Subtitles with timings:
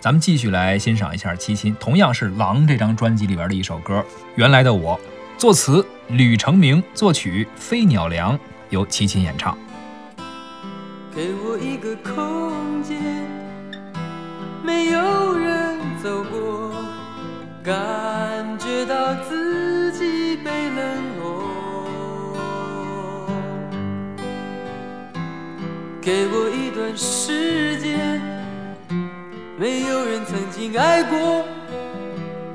[0.00, 3.98] 咱们继续来欣赏一下齐秦，同样是《狼》这张专辑里边的一首歌，
[4.34, 4.98] 《原来的我》，
[5.38, 8.38] 作词吕成明，作曲飞鸟良，
[8.70, 9.58] 由齐秦演唱。
[11.14, 12.96] 给我一个空间，
[14.64, 16.72] 没有人走过，
[17.62, 21.44] 感觉到自己被冷落。
[26.00, 28.18] 给我一段时间，
[30.60, 31.42] 经爱过，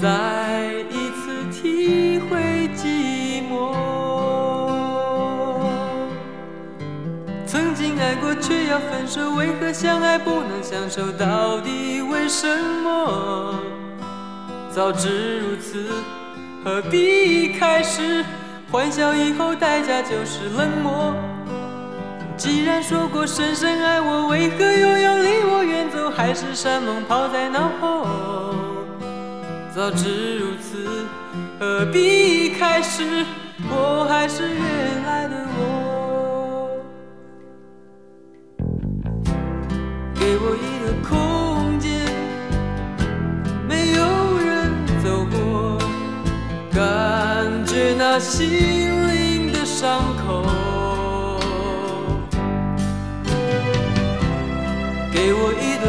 [0.00, 3.74] 再一次体会寂寞。
[7.44, 11.10] 曾经爱过却要分手，为何相爱不能相守？
[11.10, 12.46] 到底为什
[12.84, 13.54] 么？
[14.70, 15.84] 早知如此，
[16.64, 18.24] 何必开始？
[18.70, 21.12] 欢笑以后代价就是冷漠。
[22.36, 24.87] 既然说过深深爱我，为何又
[26.18, 26.52] 海誓？
[26.52, 28.04] 山盟抛在脑后？
[29.72, 30.84] 早知如此，
[31.60, 33.24] 何必开始？
[33.70, 36.70] 我还是原来的我。
[40.16, 41.88] 给我一个空间，
[43.68, 44.02] 没有
[44.44, 45.78] 人走过，
[46.72, 48.50] 感觉那心
[49.06, 50.42] 灵的伤口。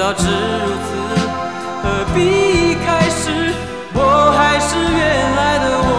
[0.00, 0.96] 早知如此，
[1.82, 3.52] 何必开始？
[3.92, 5.92] 我还是原来的我。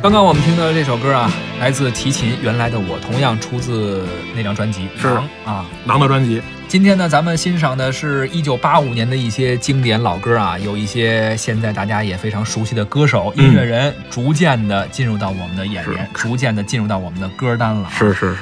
[0.00, 1.28] 刚刚我们听到的这首歌啊，
[1.58, 4.06] 来自提琴《原来的我》，同样出自
[4.36, 5.66] 那张专辑《是狼》啊。
[5.86, 17.90] 狼的专辑，今天呢，咱们欣赏的是一九八五年的一些经典老歌啊，有一些现在大家也非常熟悉的歌手、音乐人，逐渐的进入到我们的眼帘，逐渐的进入到我们的歌单了、啊。
[17.90, 18.36] 是是是。